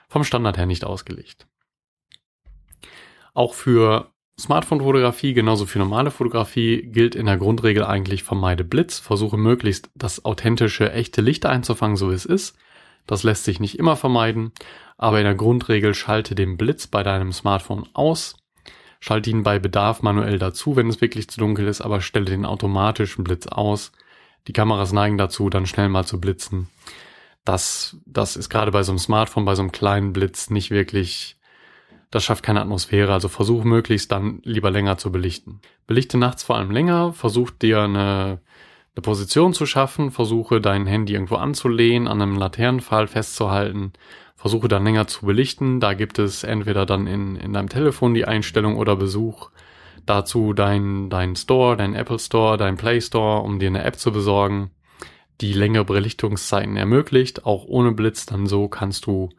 vom 0.08 0.24
Standard 0.24 0.56
her 0.56 0.66
nicht 0.66 0.84
ausgelegt. 0.84 1.46
Auch 3.34 3.54
für 3.54 4.10
Smartphone-Fotografie, 4.40 5.32
genauso 5.32 5.66
für 5.66 5.78
normale 5.78 6.10
Fotografie, 6.10 6.82
gilt 6.82 7.14
in 7.14 7.26
der 7.26 7.36
Grundregel 7.36 7.84
eigentlich 7.84 8.22
vermeide 8.22 8.64
Blitz, 8.64 8.98
versuche 8.98 9.36
möglichst 9.36 9.90
das 9.94 10.24
authentische, 10.24 10.92
echte 10.92 11.20
Licht 11.20 11.44
einzufangen, 11.44 11.96
so 11.96 12.10
wie 12.10 12.14
es 12.14 12.24
ist. 12.24 12.56
Das 13.06 13.22
lässt 13.22 13.44
sich 13.44 13.58
nicht 13.58 13.78
immer 13.78 13.96
vermeiden, 13.96 14.52
aber 14.96 15.18
in 15.18 15.24
der 15.24 15.34
Grundregel 15.34 15.94
schalte 15.94 16.34
den 16.34 16.56
Blitz 16.56 16.86
bei 16.86 17.02
deinem 17.02 17.32
Smartphone 17.32 17.88
aus. 17.94 18.36
Schalte 19.00 19.30
ihn 19.30 19.42
bei 19.42 19.58
Bedarf 19.58 20.02
manuell 20.02 20.38
dazu, 20.38 20.76
wenn 20.76 20.88
es 20.88 21.00
wirklich 21.00 21.28
zu 21.28 21.40
dunkel 21.40 21.66
ist, 21.66 21.80
aber 21.80 22.00
stelle 22.00 22.26
den 22.26 22.44
automatischen 22.44 23.24
Blitz 23.24 23.46
aus, 23.46 23.92
die 24.48 24.52
Kameras 24.54 24.92
neigen 24.92 25.18
dazu, 25.18 25.50
dann 25.50 25.66
schnell 25.66 25.88
mal 25.88 26.04
zu 26.04 26.20
blitzen. 26.20 26.68
Das, 27.44 27.96
das 28.06 28.36
ist 28.36 28.48
gerade 28.48 28.72
bei 28.72 28.82
so 28.82 28.92
einem 28.92 28.98
Smartphone, 28.98 29.44
bei 29.44 29.54
so 29.54 29.62
einem 29.62 29.72
kleinen 29.72 30.12
Blitz 30.12 30.50
nicht 30.50 30.70
wirklich, 30.70 31.36
das 32.10 32.24
schafft 32.24 32.42
keine 32.42 32.60
Atmosphäre. 32.60 33.12
Also 33.12 33.28
versuch 33.28 33.64
möglichst 33.64 34.10
dann 34.10 34.40
lieber 34.44 34.70
länger 34.70 34.98
zu 34.98 35.12
belichten. 35.12 35.60
Belichte 35.86 36.18
nachts 36.18 36.42
vor 36.42 36.56
allem 36.56 36.70
länger, 36.70 37.12
versuch 37.12 37.50
dir 37.50 37.82
eine, 37.82 38.40
eine 38.96 39.02
Position 39.02 39.52
zu 39.52 39.66
schaffen, 39.66 40.10
versuche 40.10 40.60
dein 40.60 40.86
Handy 40.86 41.12
irgendwo 41.12 41.36
anzulehnen, 41.36 42.08
an 42.08 42.22
einem 42.22 42.36
Laternenpfahl 42.36 43.06
festzuhalten, 43.06 43.92
versuche 44.34 44.68
dann 44.68 44.84
länger 44.84 45.06
zu 45.06 45.26
belichten. 45.26 45.80
Da 45.80 45.92
gibt 45.92 46.18
es 46.18 46.44
entweder 46.44 46.86
dann 46.86 47.06
in, 47.06 47.36
in 47.36 47.52
deinem 47.52 47.68
Telefon 47.68 48.14
die 48.14 48.24
Einstellung 48.24 48.76
oder 48.76 48.96
Besuch 48.96 49.50
dazu 50.08 50.52
dein, 50.52 51.10
dein 51.10 51.36
Store, 51.36 51.76
dein 51.76 51.94
Apple 51.94 52.18
Store, 52.18 52.56
dein 52.56 52.76
Play 52.76 53.00
Store, 53.00 53.42
um 53.42 53.58
dir 53.58 53.68
eine 53.68 53.84
App 53.84 53.96
zu 53.96 54.12
besorgen, 54.12 54.70
die 55.40 55.52
längere 55.52 55.84
Belichtungszeiten 55.84 56.76
ermöglicht. 56.76 57.46
Auch 57.46 57.64
ohne 57.64 57.92
Blitz 57.92 58.26
dann 58.26 58.46
so 58.46 58.68
kannst 58.68 59.06
du 59.06 59.30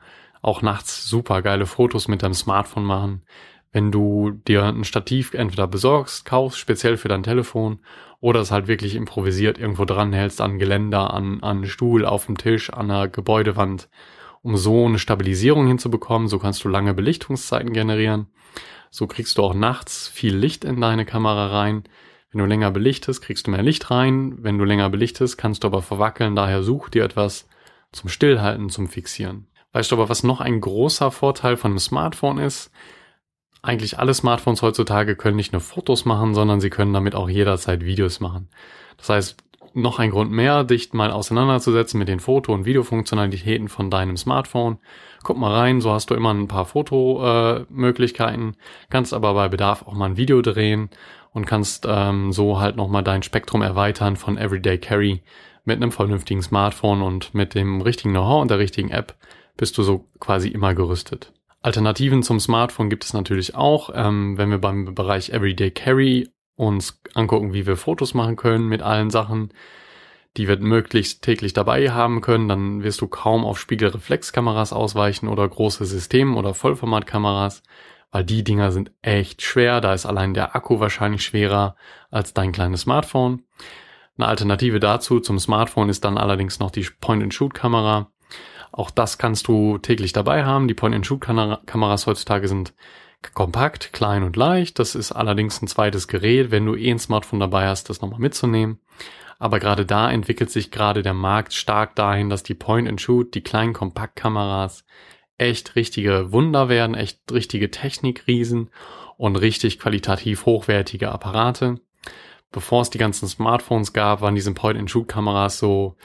auch 0.41 0.61
nachts 0.61 1.09
super 1.09 1.41
geile 1.41 1.65
Fotos 1.65 2.07
mit 2.07 2.23
deinem 2.23 2.33
Smartphone 2.33 2.85
machen. 2.85 3.23
Wenn 3.71 3.91
du 3.91 4.31
dir 4.31 4.63
ein 4.63 4.83
Stativ 4.83 5.33
entweder 5.33 5.67
besorgst, 5.67 6.25
kaufst, 6.25 6.57
speziell 6.57 6.97
für 6.97 7.07
dein 7.07 7.23
Telefon, 7.23 7.79
oder 8.21 8.41
es 8.41 8.51
halt 8.51 8.67
wirklich 8.67 8.95
improvisiert 8.95 9.57
irgendwo 9.57 9.85
dranhältst 9.85 10.41
an 10.41 10.59
Geländer, 10.59 11.13
an, 11.13 11.41
an 11.41 11.65
Stuhl, 11.65 12.05
auf 12.05 12.25
dem 12.25 12.37
Tisch, 12.37 12.69
an 12.71 12.91
einer 12.91 13.07
Gebäudewand, 13.07 13.89
um 14.41 14.57
so 14.57 14.85
eine 14.85 14.99
Stabilisierung 14.99 15.67
hinzubekommen. 15.67 16.27
So 16.27 16.39
kannst 16.39 16.63
du 16.63 16.69
lange 16.69 16.93
Belichtungszeiten 16.93 17.71
generieren. 17.71 18.27
So 18.91 19.07
kriegst 19.07 19.37
du 19.37 19.43
auch 19.43 19.53
nachts 19.53 20.07
viel 20.07 20.35
Licht 20.35 20.65
in 20.65 20.81
deine 20.81 21.05
Kamera 21.05 21.47
rein. 21.47 21.83
Wenn 22.31 22.39
du 22.39 22.45
länger 22.45 22.71
belichtest, 22.71 23.21
kriegst 23.21 23.47
du 23.47 23.51
mehr 23.51 23.63
Licht 23.63 23.89
rein. 23.91 24.35
Wenn 24.39 24.57
du 24.57 24.65
länger 24.65 24.89
belichtest, 24.89 25.37
kannst 25.37 25.63
du 25.63 25.67
aber 25.67 25.81
verwackeln. 25.81 26.35
Daher 26.35 26.63
such 26.63 26.89
dir 26.89 27.03
etwas 27.03 27.47
zum 27.91 28.09
Stillhalten, 28.09 28.69
zum 28.69 28.87
Fixieren. 28.87 29.47
Weißt 29.71 29.91
du 29.91 29.95
aber, 29.95 30.09
was 30.09 30.23
noch 30.23 30.41
ein 30.41 30.61
großer 30.61 31.11
Vorteil 31.11 31.57
von 31.57 31.71
einem 31.71 31.79
Smartphone 31.79 32.39
ist? 32.39 32.71
Eigentlich 33.61 33.99
alle 33.99 34.13
Smartphones 34.13 34.61
heutzutage 34.61 35.15
können 35.15 35.35
nicht 35.35 35.51
nur 35.51 35.61
Fotos 35.61 36.05
machen, 36.05 36.33
sondern 36.33 36.61
sie 36.61 36.69
können 36.69 36.93
damit 36.93 37.13
auch 37.13 37.29
jederzeit 37.29 37.83
Videos 37.83 38.19
machen. 38.19 38.49
Das 38.97 39.09
heißt, 39.09 39.37
noch 39.73 39.99
ein 39.99 40.11
Grund 40.11 40.31
mehr, 40.31 40.63
dich 40.63 40.93
mal 40.93 41.11
auseinanderzusetzen 41.11 41.97
mit 41.97 42.07
den 42.07 42.19
Foto- 42.19 42.53
und 42.53 42.65
Videofunktionalitäten 42.65 43.67
von 43.67 43.89
deinem 43.89 44.17
Smartphone. 44.17 44.79
Guck 45.23 45.37
mal 45.37 45.53
rein, 45.53 45.81
so 45.81 45.91
hast 45.91 46.09
du 46.09 46.15
immer 46.15 46.33
ein 46.33 46.47
paar 46.47 46.65
Fotomöglichkeiten, 46.65 48.55
kannst 48.89 49.13
aber 49.13 49.33
bei 49.33 49.49
Bedarf 49.49 49.83
auch 49.83 49.93
mal 49.93 50.05
ein 50.05 50.17
Video 50.17 50.41
drehen 50.41 50.89
und 51.31 51.45
kannst 51.45 51.85
ähm, 51.87 52.31
so 52.31 52.59
halt 52.59 52.75
nochmal 52.75 53.03
dein 53.03 53.23
Spektrum 53.23 53.61
erweitern 53.61 54.15
von 54.15 54.37
Everyday 54.37 54.77
Carry 54.77 55.21
mit 55.65 55.77
einem 55.77 55.91
vernünftigen 55.91 56.41
Smartphone 56.41 57.01
und 57.01 57.33
mit 57.33 57.53
dem 57.55 57.81
richtigen 57.81 58.11
Know-how 58.11 58.41
und 58.41 58.51
der 58.51 58.59
richtigen 58.59 58.89
App 58.89 59.15
bist 59.57 59.77
du 59.77 59.83
so 59.83 60.05
quasi 60.19 60.49
immer 60.49 60.73
gerüstet. 60.73 61.33
Alternativen 61.61 62.23
zum 62.23 62.39
Smartphone 62.39 62.89
gibt 62.89 63.03
es 63.03 63.13
natürlich 63.13 63.55
auch, 63.55 63.89
ähm, 63.93 64.37
wenn 64.37 64.49
wir 64.49 64.59
beim 64.59 64.95
Bereich 64.95 65.31
Everyday 65.31 65.71
Carry 65.71 66.29
uns 66.59 67.01
angucken, 67.13 67.53
wie 67.53 67.65
wir 67.65 67.77
Fotos 67.77 68.13
machen 68.13 68.35
können 68.35 68.67
mit 68.67 68.81
allen 68.81 69.09
Sachen, 69.09 69.53
die 70.35 70.49
wir 70.49 70.59
möglichst 70.59 71.23
täglich 71.23 71.53
dabei 71.53 71.89
haben 71.91 72.19
können, 72.19 72.49
dann 72.49 72.83
wirst 72.83 72.99
du 72.99 73.07
kaum 73.07 73.45
auf 73.45 73.57
Spiegelreflexkameras 73.57 74.73
ausweichen 74.73 75.29
oder 75.29 75.47
große 75.47 75.85
System- 75.85 76.35
oder 76.35 76.53
Vollformatkameras, 76.53 77.63
weil 78.11 78.25
die 78.25 78.43
Dinger 78.43 78.73
sind 78.73 78.91
echt 79.01 79.41
schwer. 79.41 79.79
Da 79.79 79.93
ist 79.93 80.05
allein 80.05 80.33
der 80.33 80.53
Akku 80.53 80.81
wahrscheinlich 80.81 81.23
schwerer 81.23 81.77
als 82.11 82.33
dein 82.33 82.51
kleines 82.51 82.81
Smartphone. 82.81 83.43
Eine 84.17 84.27
Alternative 84.27 84.81
dazu 84.81 85.21
zum 85.21 85.39
Smartphone 85.39 85.87
ist 85.87 86.03
dann 86.03 86.17
allerdings 86.17 86.59
noch 86.59 86.71
die 86.71 86.85
Point-and-Shoot-Kamera. 86.99 88.11
Auch 88.73 88.91
das 88.91 89.17
kannst 89.17 89.47
du 89.47 89.77
täglich 89.77 90.11
dabei 90.11 90.43
haben. 90.43 90.67
Die 90.67 90.73
Point-and-Shoot-Kameras 90.73 92.05
heutzutage 92.05 92.49
sind 92.49 92.73
kompakt, 93.33 93.93
klein 93.93 94.23
und 94.23 94.35
leicht. 94.35 94.79
Das 94.79 94.95
ist 94.95 95.11
allerdings 95.11 95.61
ein 95.61 95.67
zweites 95.67 96.07
Gerät, 96.07 96.51
wenn 96.51 96.65
du 96.65 96.75
eh 96.75 96.91
ein 96.91 96.99
Smartphone 96.99 97.39
dabei 97.39 97.67
hast, 97.67 97.89
das 97.89 98.01
nochmal 98.01 98.19
mitzunehmen. 98.19 98.79
Aber 99.37 99.59
gerade 99.59 99.85
da 99.85 100.11
entwickelt 100.11 100.51
sich 100.51 100.69
gerade 100.71 101.01
der 101.01 101.13
Markt 101.13 101.53
stark 101.53 101.95
dahin, 101.95 102.29
dass 102.29 102.43
die 102.43 102.53
Point-and-Shoot, 102.53 103.33
die 103.33 103.41
kleinen 103.41 103.73
Kompaktkameras 103.73 104.85
echt 105.37 105.75
richtige 105.75 106.33
Wunder 106.33 106.67
werden, 106.67 106.95
echt 106.95 107.31
richtige 107.31 107.71
Technikriesen 107.71 108.69
und 109.17 109.37
richtig 109.37 109.79
qualitativ 109.79 110.45
hochwertige 110.45 111.11
Apparate. 111.11 111.79
Bevor 112.51 112.81
es 112.81 112.89
die 112.89 112.97
ganzen 112.97 113.27
Smartphones 113.27 113.93
gab, 113.93 114.21
waren 114.21 114.35
diese 114.35 114.53
Point-and-Shoot-Kameras 114.53 115.59
so, 115.59 115.95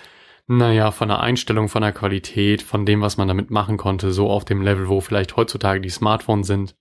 naja, 0.46 0.90
von 0.90 1.08
der 1.08 1.20
Einstellung, 1.20 1.68
von 1.68 1.82
der 1.82 1.92
Qualität, 1.92 2.62
von 2.62 2.84
dem, 2.84 3.00
was 3.00 3.16
man 3.16 3.28
damit 3.28 3.50
machen 3.50 3.78
konnte, 3.78 4.12
so 4.12 4.30
auf 4.30 4.44
dem 4.44 4.62
Level, 4.62 4.88
wo 4.88 5.00
vielleicht 5.00 5.36
heutzutage 5.36 5.80
die 5.80 5.88
Smartphones 5.88 6.46
sind. 6.46 6.76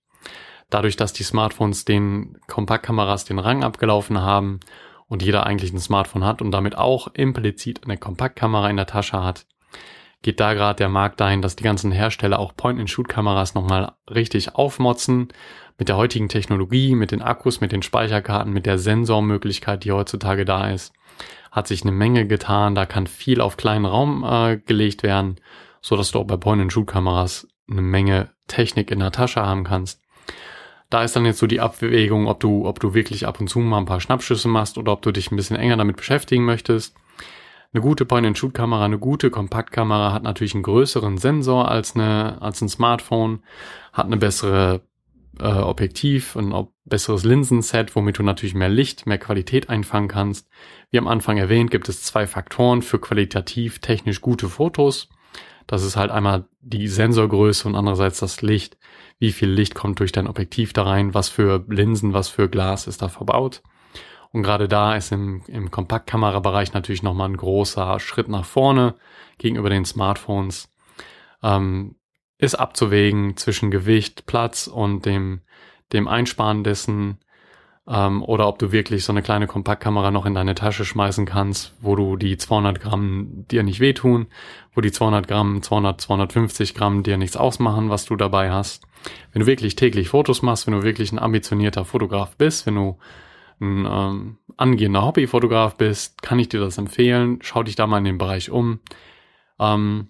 Dadurch, 0.70 0.96
dass 0.96 1.12
die 1.12 1.22
Smartphones 1.22 1.84
den 1.84 2.38
Kompaktkameras 2.46 3.24
den 3.24 3.38
Rang 3.38 3.62
abgelaufen 3.64 4.20
haben 4.20 4.60
und 5.06 5.22
jeder 5.22 5.46
eigentlich 5.46 5.72
ein 5.72 5.78
Smartphone 5.78 6.24
hat 6.24 6.42
und 6.42 6.50
damit 6.50 6.76
auch 6.76 7.08
implizit 7.14 7.84
eine 7.84 7.96
Kompaktkamera 7.96 8.70
in 8.70 8.76
der 8.76 8.86
Tasche 8.86 9.22
hat, 9.22 9.46
geht 10.22 10.40
da 10.40 10.54
gerade 10.54 10.78
der 10.78 10.88
Markt 10.88 11.20
dahin, 11.20 11.42
dass 11.42 11.54
die 11.54 11.64
ganzen 11.64 11.92
Hersteller 11.92 12.38
auch 12.38 12.56
Point-and-Shoot-Kameras 12.56 13.54
nochmal 13.54 13.92
richtig 14.12 14.54
aufmotzen. 14.54 15.28
Mit 15.78 15.88
der 15.88 15.96
heutigen 15.96 16.28
Technologie, 16.28 16.94
mit 16.94 17.10
den 17.10 17.20
Akkus, 17.20 17.60
mit 17.60 17.72
den 17.72 17.82
Speicherkarten, 17.82 18.52
mit 18.52 18.64
der 18.64 18.78
Sensormöglichkeit, 18.78 19.84
die 19.84 19.92
heutzutage 19.92 20.44
da 20.44 20.70
ist, 20.70 20.94
hat 21.52 21.68
sich 21.68 21.82
eine 21.82 21.92
Menge 21.92 22.26
getan. 22.26 22.74
Da 22.74 22.86
kann 22.86 23.06
viel 23.06 23.40
auf 23.40 23.56
kleinen 23.56 23.84
Raum 23.84 24.24
äh, 24.24 24.56
gelegt 24.56 25.02
werden, 25.02 25.36
so 25.80 25.96
dass 25.96 26.10
du 26.10 26.20
auch 26.20 26.26
bei 26.26 26.36
Point-and-Shoot-Kameras 26.36 27.46
eine 27.70 27.82
Menge 27.82 28.30
Technik 28.48 28.90
in 28.90 29.00
der 29.00 29.12
Tasche 29.12 29.42
haben 29.42 29.64
kannst. 29.64 30.00
Da 30.94 31.02
ist 31.02 31.16
dann 31.16 31.26
jetzt 31.26 31.40
so 31.40 31.48
die 31.48 31.58
Abwägung, 31.58 32.28
ob 32.28 32.38
du, 32.38 32.68
ob 32.68 32.78
du 32.78 32.94
wirklich 32.94 33.26
ab 33.26 33.40
und 33.40 33.48
zu 33.48 33.58
mal 33.58 33.78
ein 33.78 33.84
paar 33.84 34.00
Schnappschüsse 34.00 34.46
machst 34.46 34.78
oder 34.78 34.92
ob 34.92 35.02
du 35.02 35.10
dich 35.10 35.32
ein 35.32 35.34
bisschen 35.34 35.56
enger 35.56 35.76
damit 35.76 35.96
beschäftigen 35.96 36.44
möchtest. 36.44 36.94
Eine 37.72 37.82
gute 37.82 38.04
Point-and-Shoot-Kamera, 38.04 38.84
eine 38.84 39.00
gute 39.00 39.30
Kompaktkamera 39.30 40.12
hat 40.12 40.22
natürlich 40.22 40.54
einen 40.54 40.62
größeren 40.62 41.18
Sensor 41.18 41.68
als 41.68 41.96
eine, 41.96 42.40
als 42.40 42.60
ein 42.60 42.68
Smartphone, 42.68 43.42
hat 43.92 44.06
eine 44.06 44.18
bessere 44.18 44.82
äh, 45.40 45.48
Objektiv, 45.48 46.36
ein 46.36 46.54
besseres 46.84 47.24
Linsenset, 47.24 47.96
womit 47.96 48.20
du 48.20 48.22
natürlich 48.22 48.54
mehr 48.54 48.68
Licht, 48.68 49.04
mehr 49.04 49.18
Qualität 49.18 49.70
einfangen 49.70 50.06
kannst. 50.06 50.48
Wie 50.92 50.98
am 50.98 51.08
Anfang 51.08 51.38
erwähnt, 51.38 51.72
gibt 51.72 51.88
es 51.88 52.04
zwei 52.04 52.28
Faktoren 52.28 52.82
für 52.82 53.00
qualitativ 53.00 53.80
technisch 53.80 54.20
gute 54.20 54.48
Fotos. 54.48 55.08
Das 55.66 55.82
ist 55.82 55.96
halt 55.96 56.10
einmal 56.10 56.46
die 56.60 56.88
Sensorgröße 56.88 57.66
und 57.66 57.74
andererseits 57.74 58.20
das 58.20 58.42
Licht. 58.42 58.76
Wie 59.18 59.32
viel 59.32 59.48
Licht 59.48 59.74
kommt 59.74 60.00
durch 60.00 60.12
dein 60.12 60.26
Objektiv 60.26 60.72
da 60.72 60.84
rein? 60.84 61.14
Was 61.14 61.28
für 61.28 61.64
Linsen, 61.68 62.12
was 62.12 62.28
für 62.28 62.48
Glas 62.48 62.86
ist 62.86 63.02
da 63.02 63.08
verbaut? 63.08 63.62
Und 64.32 64.42
gerade 64.42 64.66
da 64.66 64.96
ist 64.96 65.12
im, 65.12 65.42
im 65.46 65.70
Kompaktkamerabereich 65.70 66.72
natürlich 66.72 67.02
nochmal 67.02 67.28
ein 67.28 67.36
großer 67.36 68.00
Schritt 68.00 68.28
nach 68.28 68.44
vorne 68.44 68.96
gegenüber 69.38 69.70
den 69.70 69.84
Smartphones. 69.84 70.72
Ähm, 71.42 71.96
ist 72.38 72.56
abzuwägen 72.56 73.36
zwischen 73.36 73.70
Gewicht, 73.70 74.26
Platz 74.26 74.66
und 74.66 75.06
dem, 75.06 75.42
dem 75.92 76.08
Einsparen 76.08 76.64
dessen 76.64 77.18
ähm, 77.88 78.22
oder 78.22 78.48
ob 78.48 78.58
du 78.58 78.72
wirklich 78.72 79.04
so 79.04 79.12
eine 79.12 79.22
kleine 79.22 79.46
Kompaktkamera 79.46 80.10
noch 80.10 80.26
in 80.26 80.34
deine 80.34 80.54
Tasche 80.54 80.84
schmeißen 80.84 81.26
kannst, 81.26 81.74
wo 81.80 81.96
du 81.96 82.16
die 82.16 82.36
200 82.36 82.80
Gramm 82.80 83.44
dir 83.50 83.62
nicht 83.62 83.80
wehtun, 83.80 84.26
wo 84.74 84.80
die 84.80 84.92
200 84.92 85.28
Gramm, 85.28 85.62
200, 85.62 86.00
250 86.00 86.74
Gramm 86.74 87.02
dir 87.02 87.18
nichts 87.18 87.36
ausmachen, 87.36 87.90
was 87.90 88.06
du 88.06 88.16
dabei 88.16 88.50
hast. 88.50 88.84
Wenn 89.32 89.40
du 89.40 89.46
wirklich 89.46 89.76
täglich 89.76 90.08
Fotos 90.08 90.40
machst, 90.42 90.66
wenn 90.66 90.74
du 90.74 90.82
wirklich 90.82 91.12
ein 91.12 91.18
ambitionierter 91.18 91.84
Fotograf 91.84 92.36
bist, 92.36 92.66
wenn 92.66 92.76
du 92.76 92.98
ein 93.60 93.86
ähm, 93.88 94.38
angehender 94.56 95.04
Hobbyfotograf 95.04 95.76
bist, 95.76 96.22
kann 96.22 96.38
ich 96.38 96.48
dir 96.48 96.60
das 96.60 96.78
empfehlen. 96.78 97.38
Schau 97.42 97.62
dich 97.62 97.76
da 97.76 97.86
mal 97.86 97.98
in 97.98 98.04
den 98.04 98.18
Bereich 98.18 98.50
um. 98.50 98.80
Ähm, 99.58 100.08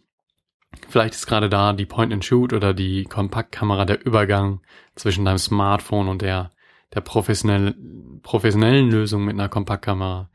vielleicht 0.89 1.15
ist 1.15 1.27
gerade 1.27 1.49
da 1.49 1.73
die 1.73 1.87
Point-and-Shoot 1.87 2.53
oder 2.53 2.73
die 2.73 3.05
Kompaktkamera 3.05 3.85
der 3.85 4.05
Übergang 4.07 4.61
zwischen 4.95 5.25
deinem 5.25 5.39
Smartphone 5.39 6.09
und 6.09 6.23
der 6.23 6.51
der 6.95 7.01
professionell, 7.01 7.75
professionellen 8.23 8.91
Lösung 8.91 9.25
mit 9.25 9.35
einer 9.35 9.49
Kompaktkamera. 9.49 10.31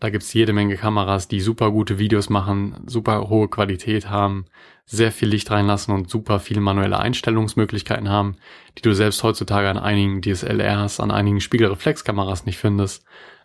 Da 0.00 0.10
gibt's 0.10 0.34
jede 0.34 0.52
Menge 0.52 0.76
Kameras, 0.76 1.28
die 1.28 1.40
super 1.40 1.70
gute 1.70 1.96
Videos 1.98 2.28
machen, 2.28 2.82
super 2.86 3.28
hohe 3.28 3.48
Qualität 3.48 4.10
haben, 4.10 4.46
sehr 4.84 5.12
viel 5.12 5.28
Licht 5.28 5.50
reinlassen 5.50 5.94
und 5.94 6.10
super 6.10 6.40
viele 6.40 6.60
manuelle 6.60 6.98
Einstellungsmöglichkeiten 6.98 8.08
haben, 8.08 8.34
die 8.76 8.82
du 8.82 8.94
selbst 8.94 9.22
heutzutage 9.22 9.70
an 9.70 9.78
einigen 9.78 10.20
DSLRs, 10.20 10.98
an 10.98 11.12
einigen 11.12 11.40
Spiegelreflexkameras 11.40 12.46
nicht 12.46 12.58
findest. 12.58 13.04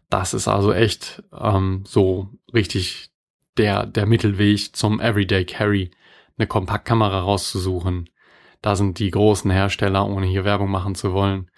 Das 0.10 0.34
ist 0.34 0.48
also 0.48 0.74
echt 0.74 1.22
ähm, 1.32 1.84
so 1.86 2.30
richtig 2.54 3.12
der, 3.58 3.86
der 3.86 4.08
Mittelweg 4.08 4.76
zum 4.76 5.00
Everyday 5.00 5.46
Carry, 5.46 5.92
eine 6.40 6.48
Kompaktkamera 6.48 7.20
rauszusuchen. 7.20 8.10
Da 8.62 8.76
sind 8.76 8.98
die 8.98 9.12
großen 9.12 9.52
Hersteller, 9.52 10.08
ohne 10.08 10.26
hier 10.26 10.44
Werbung 10.44 10.72
machen 10.72 10.96
zu 10.96 11.14
wollen, 11.14 11.52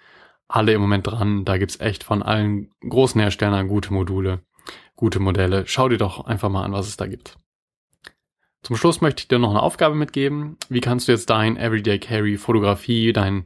alle 0.50 0.72
im 0.72 0.80
Moment 0.80 1.06
dran. 1.06 1.44
Da 1.44 1.58
gibt's 1.58 1.80
echt 1.80 2.04
von 2.04 2.22
allen 2.22 2.70
großen 2.88 3.20
Herstellern 3.20 3.68
gute 3.68 3.92
Module, 3.92 4.40
gute 4.96 5.20
Modelle. 5.20 5.64
Schau 5.66 5.88
dir 5.88 5.98
doch 5.98 6.26
einfach 6.26 6.48
mal 6.48 6.64
an, 6.64 6.72
was 6.72 6.88
es 6.88 6.96
da 6.96 7.06
gibt. 7.06 7.36
Zum 8.62 8.76
Schluss 8.76 9.00
möchte 9.00 9.22
ich 9.22 9.28
dir 9.28 9.38
noch 9.38 9.50
eine 9.50 9.62
Aufgabe 9.62 9.94
mitgeben. 9.94 10.58
Wie 10.68 10.80
kannst 10.80 11.08
du 11.08 11.12
jetzt 11.12 11.30
dein 11.30 11.56
Everyday 11.56 11.98
Carry 11.98 12.36
Fotografie, 12.36 13.12
dein 13.12 13.44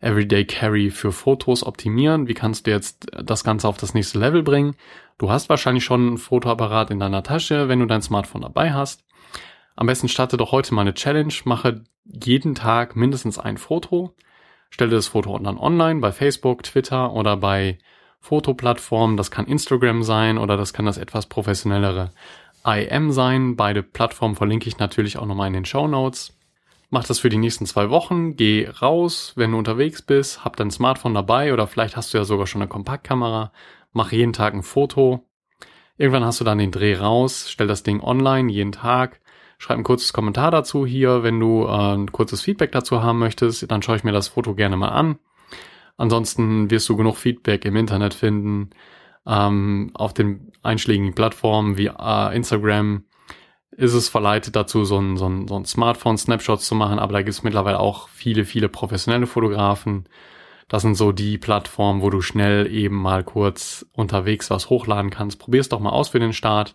Everyday 0.00 0.44
Carry 0.44 0.90
für 0.90 1.10
Fotos 1.10 1.64
optimieren? 1.64 2.28
Wie 2.28 2.34
kannst 2.34 2.66
du 2.66 2.70
jetzt 2.70 3.06
das 3.24 3.42
Ganze 3.42 3.66
auf 3.66 3.76
das 3.76 3.94
nächste 3.94 4.20
Level 4.20 4.42
bringen? 4.42 4.76
Du 5.18 5.30
hast 5.30 5.48
wahrscheinlich 5.48 5.84
schon 5.84 6.14
ein 6.14 6.18
Fotoapparat 6.18 6.90
in 6.90 7.00
deiner 7.00 7.22
Tasche, 7.24 7.68
wenn 7.68 7.80
du 7.80 7.86
dein 7.86 8.02
Smartphone 8.02 8.42
dabei 8.42 8.72
hast. 8.72 9.04
Am 9.74 9.86
besten 9.86 10.08
starte 10.08 10.36
doch 10.36 10.52
heute 10.52 10.74
mal 10.74 10.82
eine 10.82 10.94
Challenge, 10.94 11.34
mache 11.44 11.82
jeden 12.04 12.54
Tag 12.54 12.94
mindestens 12.94 13.38
ein 13.38 13.56
Foto 13.56 14.14
stelle 14.72 14.90
das 14.90 15.08
Foto 15.08 15.38
dann 15.38 15.58
online 15.58 16.00
bei 16.00 16.12
Facebook, 16.12 16.62
Twitter 16.62 17.12
oder 17.12 17.36
bei 17.36 17.78
Fotoplattformen. 18.20 19.16
Das 19.16 19.30
kann 19.30 19.46
Instagram 19.46 20.02
sein 20.02 20.38
oder 20.38 20.56
das 20.56 20.72
kann 20.72 20.86
das 20.86 20.96
etwas 20.96 21.26
professionellere 21.26 22.10
IM 22.64 23.12
sein. 23.12 23.54
Beide 23.54 23.82
Plattformen 23.82 24.34
verlinke 24.34 24.68
ich 24.68 24.78
natürlich 24.78 25.18
auch 25.18 25.26
nochmal 25.26 25.48
in 25.48 25.52
den 25.52 25.64
Show 25.66 25.86
Notes. 25.86 26.36
Mach 26.88 27.04
das 27.04 27.18
für 27.18 27.28
die 27.28 27.38
nächsten 27.38 27.66
zwei 27.66 27.90
Wochen. 27.90 28.36
Geh 28.36 28.68
raus, 28.68 29.34
wenn 29.36 29.52
du 29.52 29.58
unterwegs 29.58 30.02
bist. 30.02 30.44
Hab 30.44 30.56
dein 30.56 30.70
Smartphone 30.70 31.14
dabei 31.14 31.52
oder 31.52 31.66
vielleicht 31.66 31.96
hast 31.96 32.14
du 32.14 32.18
ja 32.18 32.24
sogar 32.24 32.46
schon 32.46 32.62
eine 32.62 32.68
Kompaktkamera. 32.68 33.52
Mach 33.92 34.12
jeden 34.12 34.32
Tag 34.32 34.54
ein 34.54 34.62
Foto. 34.62 35.26
Irgendwann 35.98 36.24
hast 36.24 36.40
du 36.40 36.44
dann 36.44 36.58
den 36.58 36.70
Dreh 36.70 36.96
raus. 36.96 37.50
Stell 37.50 37.66
das 37.66 37.82
Ding 37.82 38.00
online 38.00 38.50
jeden 38.50 38.72
Tag. 38.72 39.20
Schreib 39.62 39.78
ein 39.78 39.84
kurzes 39.84 40.12
Kommentar 40.12 40.50
dazu 40.50 40.84
hier, 40.84 41.22
wenn 41.22 41.38
du 41.38 41.66
äh, 41.66 41.94
ein 41.94 42.10
kurzes 42.10 42.40
Feedback 42.40 42.72
dazu 42.72 43.00
haben 43.00 43.20
möchtest. 43.20 43.70
Dann 43.70 43.80
schaue 43.80 43.94
ich 43.94 44.02
mir 44.02 44.10
das 44.10 44.26
Foto 44.26 44.56
gerne 44.56 44.76
mal 44.76 44.88
an. 44.88 45.20
Ansonsten 45.96 46.68
wirst 46.68 46.88
du 46.88 46.96
genug 46.96 47.16
Feedback 47.16 47.64
im 47.64 47.76
Internet 47.76 48.12
finden, 48.12 48.70
ähm, 49.24 49.92
auf 49.94 50.14
den 50.14 50.50
einschlägigen 50.64 51.14
Plattformen 51.14 51.76
wie 51.76 51.86
äh, 51.86 52.34
Instagram 52.34 53.04
ist 53.70 53.94
es 53.94 54.08
verleitet 54.08 54.56
dazu, 54.56 54.84
so 54.84 54.98
ein, 54.98 55.16
so 55.16 55.28
ein, 55.28 55.46
so 55.46 55.54
ein 55.54 55.64
Smartphone-Snapshot 55.64 56.60
zu 56.60 56.74
machen, 56.74 56.98
aber 56.98 57.12
da 57.12 57.18
gibt 57.20 57.30
es 57.30 57.44
mittlerweile 57.44 57.78
auch 57.78 58.08
viele, 58.08 58.44
viele 58.44 58.68
professionelle 58.68 59.28
Fotografen. 59.28 60.08
Das 60.66 60.82
sind 60.82 60.96
so 60.96 61.12
die 61.12 61.38
Plattformen, 61.38 62.02
wo 62.02 62.10
du 62.10 62.20
schnell 62.20 62.66
eben 62.66 62.96
mal 62.96 63.22
kurz 63.22 63.86
unterwegs 63.92 64.50
was 64.50 64.70
hochladen 64.70 65.10
kannst. 65.10 65.38
Probier's 65.38 65.68
doch 65.68 65.78
mal 65.78 65.90
aus 65.90 66.08
für 66.08 66.18
den 66.18 66.32
Start. 66.32 66.74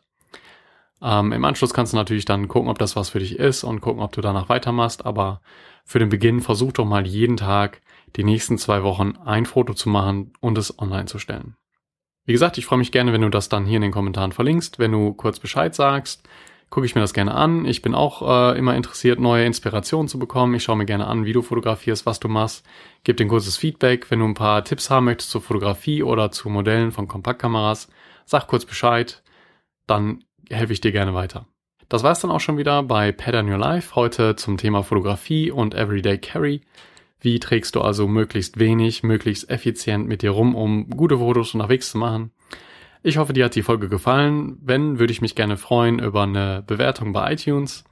Ähm, 1.02 1.32
Im 1.32 1.46
Anschluss 1.46 1.74
kannst 1.74 1.94
du 1.94 1.98
natürlich 1.98 2.26
dann 2.26 2.48
gucken, 2.48 2.70
ob 2.70 2.80
das 2.80 2.96
was 2.96 3.10
für 3.10 3.20
dich 3.20 3.38
ist 3.38 3.64
und 3.64 3.82
gucken, 3.82 4.02
ob 4.02 4.12
du 4.12 4.22
danach 4.22 4.50
weitermachst. 4.50 5.06
Aber 5.06 5.42
für 5.86 6.00
den 6.00 6.10
Beginn 6.10 6.42
versuch 6.42 6.74
doch 6.74 6.86
mal 6.86 7.06
jeden 7.06 7.38
Tag 7.38 7.82
die 8.16 8.24
nächsten 8.24 8.58
zwei 8.58 8.84
Wochen 8.84 9.16
ein 9.24 9.46
Foto 9.46 9.74
zu 9.74 9.90
machen 9.90 10.34
und 10.40 10.58
es 10.58 10.80
online 10.80 11.06
zu 11.06 11.20
stellen. 11.20 11.56
Wie 12.26 12.34
gesagt, 12.34 12.58
ich 12.58 12.66
freue 12.66 12.80
mich 12.80 12.92
gerne, 12.92 13.14
wenn 13.14 13.22
du 13.22 13.30
das 13.30 13.48
dann 13.48 13.66
hier 13.66 13.78
in 13.78 13.84
den 13.84 13.92
Kommentaren 13.92 14.34
verlinkst, 14.34 14.80
wenn 14.80 14.92
du 14.92 15.14
kurz 15.14 15.40
Bescheid 15.40 15.74
sagst. 15.74 16.28
Gucke 16.70 16.86
ich 16.86 16.96
mir 16.96 17.02
das 17.02 17.14
gerne 17.14 17.34
an. 17.34 17.64
Ich 17.64 17.82
bin 17.82 17.96
auch 17.96 18.22
äh, 18.22 18.58
immer 18.58 18.76
interessiert, 18.76 19.22
neue 19.22 19.46
Inspirationen 19.46 20.10
zu 20.10 20.20
bekommen. 20.20 20.54
Ich 20.56 20.64
schaue 20.64 20.76
mir 20.76 20.86
gerne 20.86 21.08
an, 21.08 21.24
wie 21.24 21.32
du 21.32 21.42
fotografierst, 21.42 22.06
was 22.06 22.20
du 22.20 22.28
machst. 22.28 22.66
Gib 23.06 23.16
dir 23.16 23.26
ein 23.26 23.30
kurzes 23.30 23.56
Feedback. 23.56 24.12
Wenn 24.12 24.20
du 24.20 24.26
ein 24.26 24.34
paar 24.34 24.66
Tipps 24.66 24.90
haben 24.90 25.06
möchtest 25.06 25.32
zur 25.32 25.42
Fotografie 25.42 26.04
oder 26.04 26.30
zu 26.32 26.50
Modellen 26.50 26.92
von 26.92 27.08
Kompaktkameras, 27.08 27.88
sag 28.26 28.48
kurz 28.48 28.66
Bescheid. 28.66 29.24
Dann 29.86 30.26
helfe 30.50 30.74
ich 30.74 30.82
dir 30.82 30.92
gerne 30.92 31.14
weiter. 31.14 31.48
Das 31.90 32.04
war 32.04 32.12
es 32.12 32.20
dann 32.20 32.32
auch 32.32 32.40
schon 32.40 32.58
wieder 32.58 32.84
bei 32.84 33.12
Pattern 33.12 33.50
Your 33.50 33.58
Life, 33.58 33.96
heute 33.96 34.36
zum 34.36 34.58
Thema 34.58 34.84
Fotografie 34.84 35.52
und 35.52 35.74
Everyday 35.74 36.18
Carry. 36.18 36.62
Wie 37.20 37.40
trägst 37.40 37.76
du 37.76 37.82
also 37.82 38.08
möglichst 38.08 38.60
wenig, 38.60 39.04
möglichst 39.04 39.50
effizient 39.50 40.08
mit 40.08 40.22
dir 40.22 40.32
rum, 40.32 40.56
um 40.56 40.90
gute 40.90 41.18
Fotos 41.18 41.54
unterwegs 41.54 41.92
zu 41.92 41.98
machen? 41.98 42.32
Ich 43.04 43.18
hoffe, 43.18 43.34
dir 43.34 43.46
hat 43.46 43.56
die 43.56 43.64
Folge 43.64 43.90
gefallen. 43.90 44.58
Wenn, 44.62 45.00
würde 45.00 45.14
ich 45.14 45.22
mich 45.22 45.36
gerne 45.36 45.58
freuen 45.58 46.00
über 46.00 46.24
eine 46.24 46.64
Bewertung 46.66 47.14
bei 47.14 47.32
iTunes. 47.32 47.86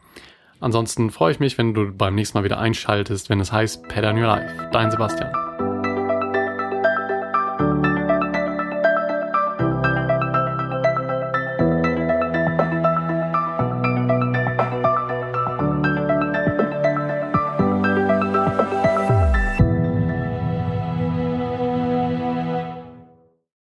Ansonsten 0.59 1.09
freue 1.09 1.31
ich 1.31 1.39
mich, 1.39 1.57
wenn 1.57 1.73
du 1.73 1.91
beim 1.91 2.15
nächsten 2.15 2.37
Mal 2.37 2.43
wieder 2.43 2.59
einschaltest, 2.59 3.29
wenn 3.29 3.39
es 3.39 3.51
heißt 3.51 3.87
Pattern 3.87 4.17
Your 4.17 4.27
Life. 4.27 4.69
Dein 4.71 4.91
Sebastian. 4.91 5.44